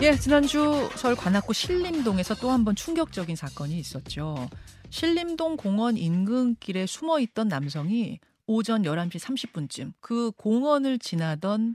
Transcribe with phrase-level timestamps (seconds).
[0.00, 4.48] 예, 지난주 서울 관악구 신림동에서 또 한 번 충격적인 사건이 있었죠.
[4.90, 11.74] 신림동 공원 인근길에 숨어 있던 남성이 오전 11시 30분쯤 그 공원을 지나던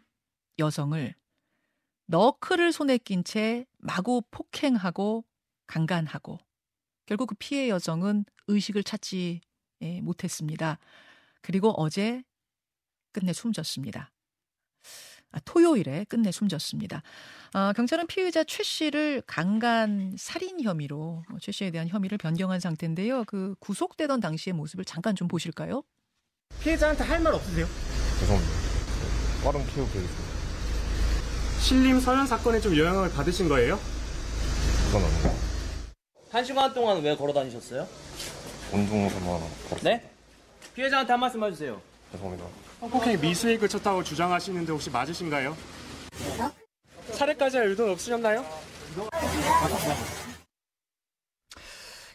[0.57, 1.13] 여성을
[2.07, 5.25] 너클을 손에 낀 채 마구 폭행하고
[5.67, 6.39] 강간하고
[7.05, 9.41] 결국 그 피해 여성은 의식을 찾지
[9.81, 10.79] 예, 못했습니다.
[11.41, 12.23] 그리고 어제
[13.11, 14.12] 끝내 숨졌습니다.
[15.33, 17.01] 아, 토요일에 끝내 숨졌습니다.
[17.53, 23.25] 아, 경찰은 피의자 최 씨를 강간 살인 혐의로 어, 최 씨에 대한 혐의를 변경한 상태인데요.
[23.25, 25.83] 그 구속되던 당시의 모습을 잠깐 좀 보실까요?
[26.61, 27.65] 피해자한테 할 말 없으세요?
[28.19, 28.53] 죄송합니다.
[28.55, 30.33] 네, 빠른 피우 되겠습니다.
[31.59, 33.79] 신림 서현 사건에 좀 영향을 받으신 거예요?
[34.87, 35.35] 그건 아니고
[36.29, 37.87] 한 시간 동안 왜 걸어 다니셨어요?
[38.71, 39.39] 운동 삼아
[39.69, 40.09] 걸었 네?
[40.75, 41.81] 피해자한테 한 말씀 해주세요.
[42.13, 42.47] 죄송합니다.
[42.79, 45.55] 성폭행 미수에 그쳤다고 주장하시는데 혹시 맞으신가요?
[47.11, 48.45] 살해까지 할 의도는 없으셨나요?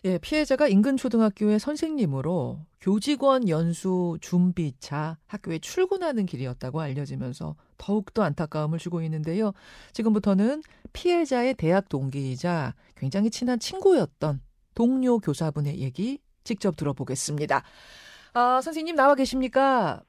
[0.05, 9.03] 예, 피해자가 인근 초등학교의 선생님으로 교직원 연수 준비차 학교에 출근하는 길이었다고 알려지면서 더욱더 안타까움을 주고
[9.03, 9.53] 있는데요.
[9.93, 14.41] 지금부터는 피해자의 대학 동기이자 굉장히 친한 친구였던
[14.77, 17.65] 동료 교사분의 얘기 직접 들어보겠습니다.
[18.35, 20.03] 아, 선생님 나와 계십니까?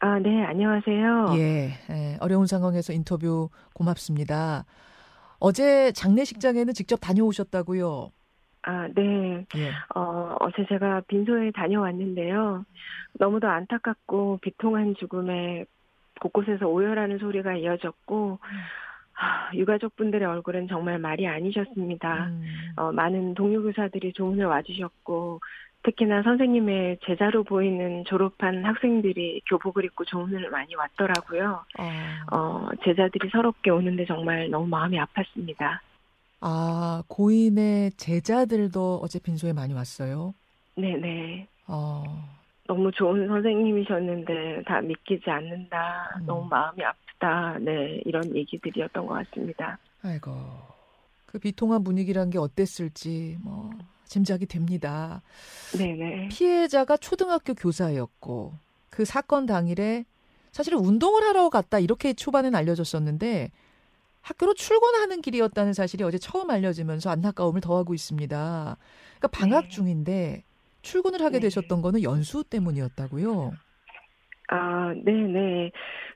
[0.00, 1.34] 아, 네, 안녕하세요.
[1.36, 4.64] 예, 예, 어려운 상황에서 인터뷰 고맙습니다.
[5.38, 8.10] 어제 장례식장에는 직접 다녀오셨다고요?
[8.62, 9.44] 아, 네.
[9.56, 9.70] 예.
[9.94, 12.64] 어, 어제 제가 빈소에 다녀왔는데요.
[13.14, 15.64] 너무도 안타깝고 비통한 죽음에
[16.20, 18.38] 곳곳에서 오열하는 소리가 이어졌고,
[19.14, 22.26] 아, 유가족분들의 얼굴은 정말 말이 아니셨습니다.
[22.26, 22.44] 음,
[22.76, 25.40] 어, 많은 동료 교사들이 조문을 와주셨고,
[25.84, 31.64] 특히나 선생님의 제자로 보이는 졸업한 학생들이 교복을 입고 조문을 많이 왔더라고요.
[31.78, 35.80] 아, 어, 제자들이 서럽게 오는데 정말 너무 마음이 아팠습니다.
[36.40, 40.34] 아, 고인의 제자들도 어제 빈소에 많이 왔어요.
[40.76, 41.46] 네네.
[41.66, 42.04] 어,
[42.66, 46.18] 너무 좋은 선생님이셨는데 다 믿기지 않는다.
[46.20, 46.26] 음.
[46.26, 47.58] 너무 마음이 아프다.
[47.60, 49.78] 네, 이런 얘기들이었던 것 같습니다.
[50.02, 50.32] 아이고.
[51.26, 53.70] 그 비통한 분위기란 게 어땠을지, 뭐,
[54.12, 55.22] 짐작이 됩니다.
[55.76, 56.28] 네네.
[56.28, 58.52] 피해자가 초등학교 교사였고,
[58.90, 60.04] 그 사건 당일에
[60.52, 63.50] 사실은 운동을 하러 갔다, 이렇게 초반엔 알려졌었는데,
[64.20, 68.76] 학교로 출근하는 길이었다는 사실이 어제 처음 알려지면서 안타까움을 더하고 있습니다.
[69.18, 69.68] 그러니까 방학 네.
[69.68, 70.44] 중인데,
[70.82, 71.46] 출근을 하게 네.
[71.46, 73.52] 되셨던 거는 연수 때문이었다고요?
[74.48, 75.72] 아, 네네.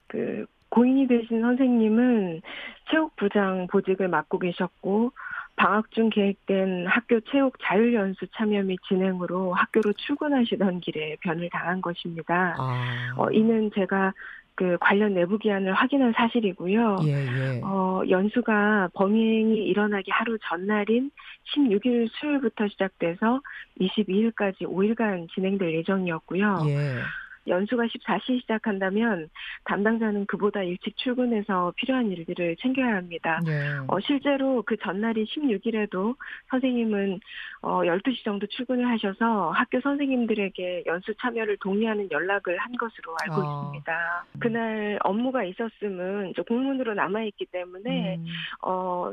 [0.06, 2.42] 그, 고인이 되신 선생님은
[2.90, 5.12] 체육부장 보직을 맡고 계셨고,
[5.56, 12.54] 방학 중 계획된 학교 체육 자율연수 참여 및 진행으로 학교로 출근하시던 길에 변을 당한 것입니다.
[12.58, 13.14] 아.
[13.16, 14.12] 어, 이는 제가
[14.54, 16.98] 그 관련 내부 기한을 확인한 사실이고요.
[17.04, 17.60] 예, 예.
[17.62, 21.10] 어, 연수가 범행이 일어나기 하루 전날인
[21.54, 23.40] 16일 수요일부터 시작돼서
[23.80, 26.64] 22일까지 5일간 진행될 예정이었고요.
[26.68, 27.02] 예.
[27.46, 29.28] 연수가 14시 시작한다면
[29.64, 33.40] 담당자는 그보다 일찍 출근해서 필요한 일들을 챙겨야 합니다.
[33.46, 33.76] 예.
[33.86, 36.16] 어, 실제로 그 전날인 16일에도
[36.50, 37.20] 선생님은
[37.62, 43.60] 어, 12시 정도 출근을 하셔서 학교 선생님들에게 연수 참여를 독려하는 연락을 한 것으로 알고 아.
[43.62, 44.26] 있습니다.
[44.38, 48.24] 그날 업무가 있었음은 공문으로 남아있기 때문에 음,
[48.62, 49.12] 어,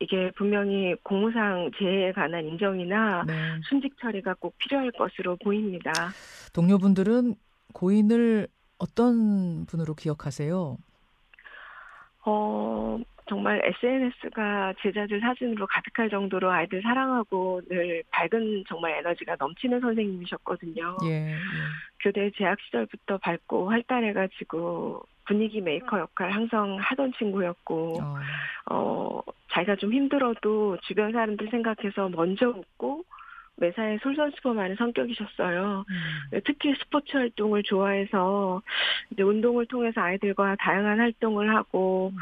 [0.00, 3.34] 이게 분명히 공무상 재해에 관한 인정이나 네.
[3.68, 5.90] 순직 처리가 꼭 필요할 것으로 보입니다.
[6.54, 7.34] 동료분들은
[7.74, 8.48] 고인을
[8.78, 10.78] 어떤 분으로 기억하세요?
[12.24, 12.98] 어,
[13.28, 20.96] 정말 SNS가 제자들 사진으로 가득할 정도로 아이들 사랑하고 늘 밝은 정말 에너지가 넘치는 선생님이셨거든요.
[21.04, 21.36] 예, 예.
[22.00, 28.16] 교대 재학 시절부터 밝고 활달해가지고 분위기 메이커 역할 항상 하던 친구였고, 어,
[28.70, 29.20] 어,
[29.52, 33.04] 자기가 좀 힘들어도 주변 사람들 생각해서 먼저 웃고,
[33.60, 35.84] 매사에 솔선수범하는 성격이셨어요.
[35.88, 35.94] 음,
[36.30, 38.62] 네, 특히 스포츠 활동을 좋아해서
[39.10, 42.12] 이제 운동을 통해서 아이들과 다양한 활동을 하고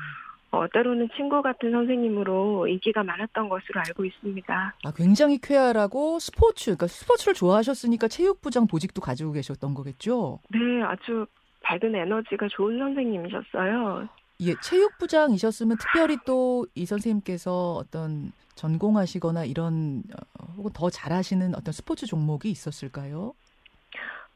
[0.50, 4.74] 어, 때로는 친구 같은 선생님으로 인기가 많았던 것으로 알고 있습니다.
[4.84, 10.38] 아, 굉장히 쾌활하고 스포츠, 그러니까 스포츠를 좋아하셨으니까 체육부장 보직도 가지고 계셨던 거겠죠?
[10.48, 11.26] 네, 아주
[11.62, 14.08] 밝은 에너지가 좋은 선생님이셨어요.
[14.40, 20.02] 예, 체육부장이셨으면 특별히 또 이 선생님께서 어떤 전공하시거나 이런
[20.35, 23.34] 어, 혹은 더 잘하시는 어떤 스포츠 종목이 있었을까요?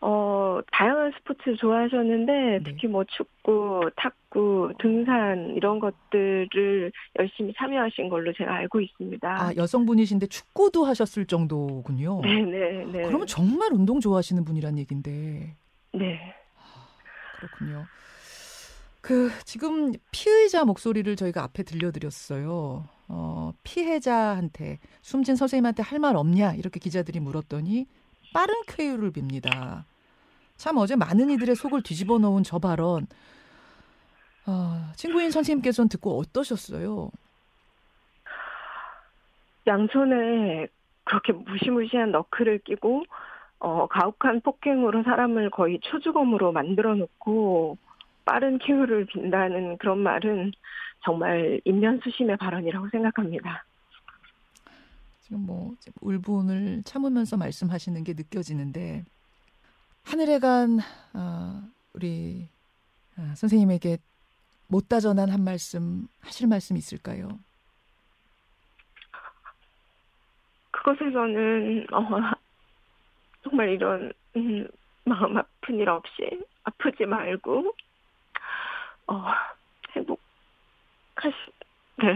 [0.03, 2.61] 어, 다양한 스포츠 좋아하셨는데 네.
[2.65, 9.29] 특히 뭐 축구, 탁구, 등산 이런 것들을 열심히 참여하신 걸로 제가 알고 있습니다.
[9.29, 12.23] 아, 여성분이신데 축구도 하셨을 정도군요.
[12.23, 13.03] 네, 네, 네.
[13.03, 15.57] 그러면 정말 운동 좋아하시는 분이란 얘긴데.
[15.93, 16.35] 네.
[17.37, 17.85] 그렇군요.
[19.03, 22.87] 그 지금 피의자 목소리를 저희가 앞에 들려드렸어요.
[23.13, 27.87] 어, 피해자한테 숨진 선생님한테 할 말 없냐 이렇게 기자들이 물었더니
[28.33, 29.85] 빠른 쾌유를 빕니다.
[30.57, 33.07] 참 어제 많은 이들의 속을 뒤집어 놓은 저 발언.
[34.47, 37.11] 어, 친구인 선생님께서는 듣고 어떠셨어요?
[39.67, 40.69] 양손에
[41.05, 43.05] 그렇게 무시무시한 너클을 끼고
[43.59, 47.77] 어, 가혹한 폭행으로 사람을 거의 초주검으로 만들어 놓고
[48.25, 50.53] 빠른 쾌유를 빈다는 그런 말은
[51.05, 53.65] 정말 인면수심의 발언이라고 생각합니다.
[55.21, 59.05] 지금 뭐 울분을 참으면서 말씀하시는 게 느껴지는데
[60.05, 60.79] 하늘에 간
[61.15, 61.63] 어,
[61.95, 62.49] 우리
[63.17, 63.99] 어, 선생님에게
[64.69, 67.29] 못다 전한 한 말씀 하실 말씀 있을까요?
[70.71, 72.01] 그것에서는 어,
[73.43, 74.69] 정말 이런 음,
[75.05, 77.75] 마음 아픈 일 없이 아프지 말고
[79.07, 79.25] 어,
[79.95, 80.21] 행복
[81.21, 81.35] 하시
[81.99, 82.07] 네.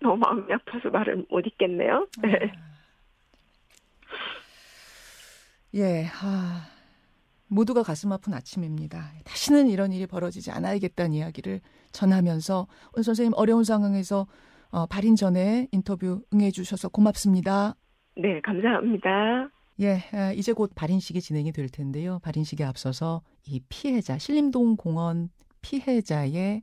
[0.00, 2.06] 너무 마음이 아파서 말을 못 잊겠네요.
[2.22, 2.52] 네.
[5.74, 6.66] 예, 아,
[7.48, 9.12] 모두가 가슴 아픈 아침입니다.
[9.24, 11.60] 다시는 이런 일이 벌어지지 않아야겠다는 이야기를
[11.92, 14.26] 전하면서 오늘 선생님 어려운 상황에서
[14.70, 17.74] 어, 발인 전에 인터뷰 응해주셔서 고맙습니다.
[18.16, 19.48] 네, 감사합니다.
[19.80, 22.18] 예, 아, 이제 곧 발인식이 진행이 될 텐데요.
[22.22, 25.28] 발인식에 앞서서 이 피해자, 신림동 공원
[25.60, 26.62] 피해자의